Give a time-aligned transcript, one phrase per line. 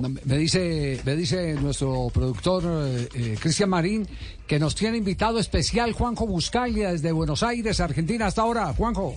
[0.00, 4.06] Me dice, me dice nuestro productor eh, eh, Cristian Marín
[4.46, 8.72] que nos tiene invitado especial Juanjo Buscalia desde Buenos Aires, Argentina, hasta ahora.
[8.74, 9.16] Juanjo.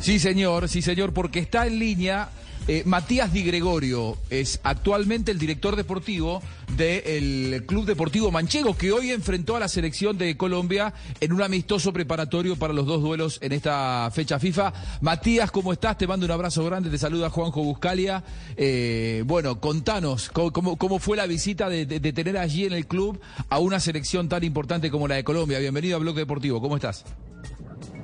[0.00, 2.28] Sí, señor, sí, señor, porque está en línea
[2.68, 6.42] eh, Matías Di Gregorio es actualmente el director deportivo
[6.76, 11.92] del Club Deportivo Manchego, que hoy enfrentó a la selección de Colombia en un amistoso
[11.92, 14.72] preparatorio para los dos duelos en esta fecha FIFA.
[15.00, 15.96] Matías, ¿cómo estás?
[15.96, 18.24] Te mando un abrazo grande, te saluda Juanjo Buscalia.
[18.56, 23.58] Eh, bueno, contanos, ¿cómo, fue la visita de, de, tener allí en el club a
[23.60, 25.60] una selección tan importante como la de Colombia?
[25.60, 27.04] Bienvenido a Bloque Deportivo, ¿cómo estás?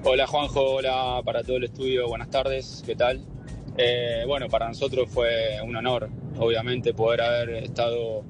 [0.04, 3.24] Hola Juanjo, hola para todo el estudio, buenas tardes, ¿qué tal?
[3.76, 8.24] Eh, bueno, para nosotros fue un honor, obviamente, poder haber estado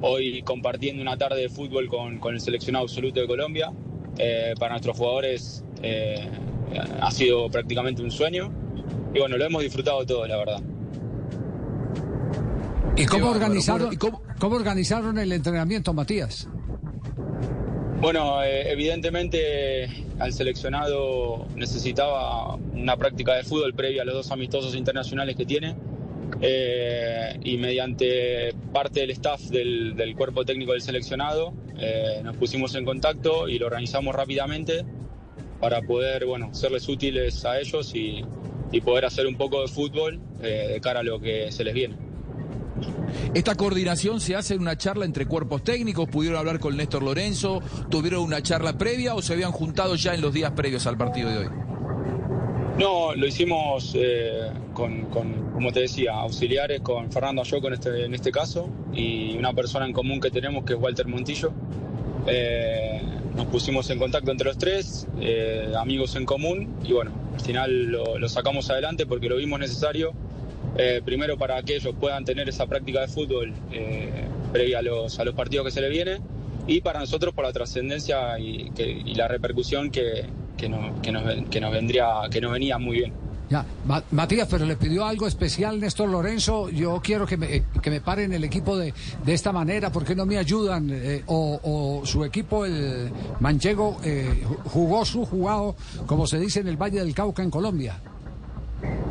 [0.00, 3.72] hoy compartiendo una tarde de fútbol con, el seleccionado absoluto de Colombia.
[4.18, 6.28] Eh, para nuestros jugadores eh,
[7.00, 8.50] ha sido prácticamente un sueño
[9.14, 10.62] y bueno, lo hemos disfrutado todo, la verdad.
[12.96, 16.48] ¿Y cómo organizaron, cómo organizaron el entrenamiento, Matías?
[18.00, 19.88] Bueno, eh, evidentemente
[20.20, 25.74] al seleccionado necesitaba una práctica de fútbol previa a los dos amistosos internacionales que tiene
[26.40, 32.84] eh, y mediante parte del staff del, cuerpo técnico del seleccionado eh, nos pusimos en
[32.84, 34.84] contacto y lo organizamos rápidamente
[35.58, 38.24] para poder bueno, serles útiles a ellos y,
[38.70, 42.07] y poder hacer un poco de fútbol de cara a lo que se les viene.
[43.34, 47.60] Esta coordinación se hace en una charla entre cuerpos técnicos, pudieron hablar con Néstor Lorenzo,
[47.90, 51.30] tuvieron una charla previa o se habían juntado ya en los días previos al partido
[51.30, 51.48] de hoy.
[52.78, 58.14] No, lo hicimos eh, con, como te decía, auxiliares, con Fernando Ayoko en este, en
[58.14, 61.52] este caso, y una persona en común que tenemos que es Walter Montillo.
[62.28, 63.02] Eh,
[63.34, 67.86] nos pusimos en contacto entre los tres, eh, amigos en común, y bueno, al final
[67.86, 70.12] lo sacamos adelante porque lo vimos necesario
[70.80, 75.18] eh, primero para que ellos puedan tener esa práctica de fútbol eh, previa a los,
[75.18, 76.20] a los partidos que se le viene
[76.68, 78.70] y para nosotros por la trascendencia y,
[79.16, 83.12] la repercusión que, que, nos, que, nos, vendría, que nos venía muy bien.
[83.50, 83.64] Ya,
[84.12, 86.68] Matías, pero le pidió algo especial Néstor Lorenzo.
[86.68, 89.90] Yo quiero que me, que me paren el equipo de, de esta manera.
[89.90, 90.90] ¿Por qué no me ayudan?
[90.92, 93.10] Eh, o, su equipo, el
[93.40, 93.96] Manchego,
[94.66, 95.74] jugó su jugado,
[96.06, 97.98] como se dice en el Valle del Cauca, en Colombia.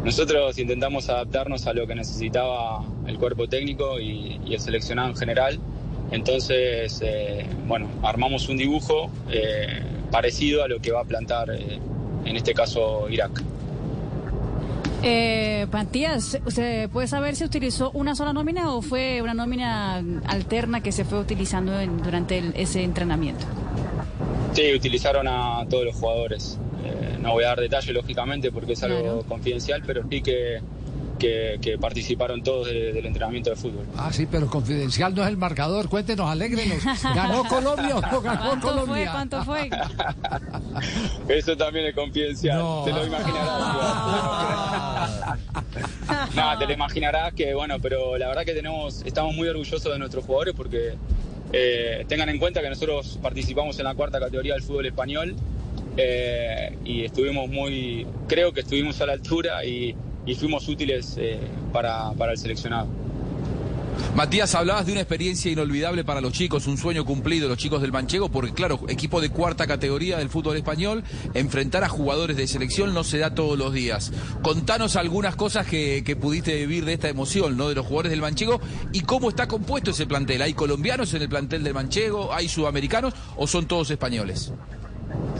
[0.07, 5.59] Nosotros intentamos adaptarnos a lo que necesitaba el cuerpo técnico y, el seleccionado en general.
[6.11, 11.77] Entonces, eh, bueno, armamos un dibujo eh, parecido a lo que va a plantar, eh,
[12.23, 13.43] en este caso, Irak.
[15.73, 20.93] Matías, ¿usted puede saber si utilizó una sola nómina o fue una nómina alterna que
[20.93, 23.45] se fue utilizando durante ese entrenamiento?
[24.53, 26.57] Sí, utilizaron a todos los jugadores.
[26.87, 30.59] Eh, no voy a dar detalles, lógicamente, porque es algo confidencial, pero sí que,
[31.17, 33.85] que, participaron todos del entrenamiento de fútbol.
[33.95, 35.89] Ah, sí, pero confidencial no es el marcador.
[35.89, 36.83] Cuéntenos, alégrenos.
[37.03, 39.11] ¿Ganó Colombia o no ganó Colombia?
[39.11, 39.69] ¿Cuánto fue?
[41.27, 42.59] Eso también es confidencial.
[42.85, 43.47] Te lo imaginarás.
[46.35, 49.99] no, te lo imaginarás que, bueno, pero la verdad que tenemos, estamos muy orgullosos de
[49.99, 50.95] nuestros jugadores porque
[51.53, 55.35] eh, tengan en cuenta que nosotros participamos en la cuarta categoría del fútbol español
[55.97, 59.95] eh, y estuvimos muy, creo que estuvimos a la altura y,
[60.37, 61.39] fuimos útiles eh,
[61.71, 62.87] para, el seleccionado.
[64.13, 67.91] Matías, hablabas de una experiencia inolvidable para los chicos, un sueño cumplido, los chicos del
[67.91, 71.03] Manchego, porque claro, equipo de cuarta categoría del fútbol español,
[71.33, 74.11] enfrentar a jugadores de selección no se da todos los días.
[74.43, 77.69] Contanos algunas cosas que pudiste vivir de esta emoción, ¿no?
[77.69, 78.59] De los jugadores del Manchego
[78.91, 80.41] y cómo está compuesto ese plantel.
[80.41, 82.33] ¿Hay colombianos en el plantel del Manchego?
[82.33, 84.51] ¿Hay sudamericanos o son todos españoles?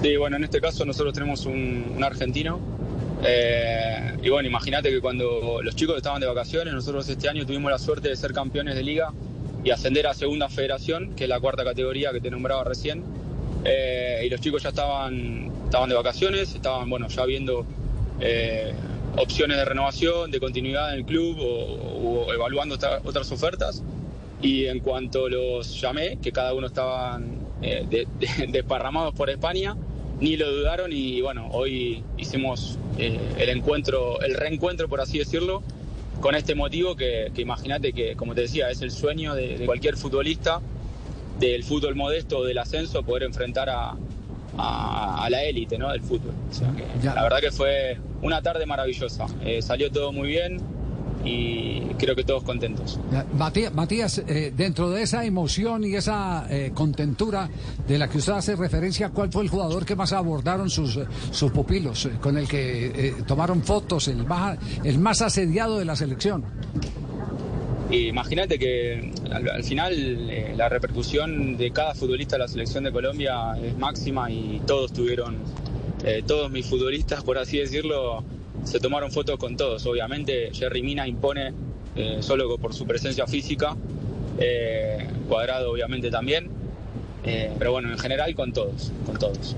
[0.02, 2.60] Sí, bueno, en este caso nosotros tenemos un, argentino.
[3.24, 7.72] Eh, y bueno, imagínate que cuando los chicos estaban de vacaciones, nosotros este año tuvimos
[7.72, 9.12] la suerte de ser campeones de liga
[9.64, 13.04] y ascender a segunda federación, que es la cuarta categoría que te nombraba recién.
[13.66, 17.66] Eh, y los chicos ya estaban, estaban de vacaciones, estaban bueno, ya viendo
[18.22, 18.74] eh,
[19.18, 23.84] opciones de renovación, de continuidad en el club o, evaluando otras ofertas.
[24.42, 28.06] Y en cuanto los llamé, que cada uno estaban eh,
[28.50, 29.76] desparramados por España,
[30.20, 35.64] ni lo dudaron y bueno, hoy hicimos eh, el encuentro, el reencuentro por así decirlo,
[36.22, 40.62] con este motivo que, imagínate que, como te decía, es el sueño de, cualquier futbolista
[41.40, 43.96] del fútbol modesto o del ascenso poder enfrentar a,
[44.58, 45.92] a, la élite ¿no?
[45.92, 46.34] del fútbol.
[47.04, 49.28] la verdad que fue una tarde maravillosa.
[49.46, 50.60] Eh, salió todo muy bien,
[51.26, 53.00] y creo que todos contentos.
[53.34, 57.50] Matías, eh, dentro de esa emoción y esa eh, contentura
[57.88, 61.00] de la que usted hace referencia, ¿cuál fue el jugador que más abordaron sus,
[61.32, 65.96] sus pupilos, eh, con el que tomaron fotos, el más, el más asediado de la
[65.96, 66.46] selección?
[67.92, 69.94] imagínate que al, final
[70.30, 74.92] eh, la repercusión de cada futbolista de la selección de Colombia es máxima y todos
[74.92, 75.38] tuvieron,
[76.04, 78.24] eh, todos mis futbolistas, por así decirlo,
[78.64, 79.86] se tomaron fotos con todos.
[79.86, 81.54] Obviamente Jerry Mina impone
[81.96, 83.76] eh, solo por su presencia física,
[85.28, 86.50] Cuadrado obviamente también,
[87.24, 89.56] pero bueno, en general con todos, con todos.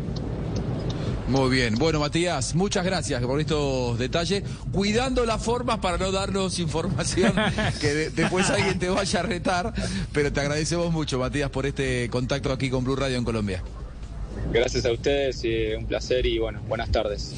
[1.29, 1.75] Muy bien.
[1.75, 4.43] Bueno, Matías, muchas gracias por estos detalles.
[4.71, 7.33] Cuidando las formas para no darnos información
[7.81, 9.73] que después alguien te vaya a retar.
[10.11, 13.63] Pero te agradecemos mucho, Matías, por este contacto aquí con Blue Radio en Colombia.
[14.51, 15.43] Gracias a ustedes,
[15.77, 17.35] un placer y bueno, buenas tardes.